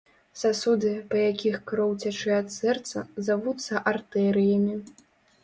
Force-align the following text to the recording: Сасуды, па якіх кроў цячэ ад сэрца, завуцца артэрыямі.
Сасуды, 0.43 0.93
па 1.11 1.19
якіх 1.31 1.57
кроў 1.71 1.91
цячэ 2.05 2.33
ад 2.39 2.49
сэрца, 2.57 3.05
завуцца 3.29 3.85
артэрыямі. 3.95 4.75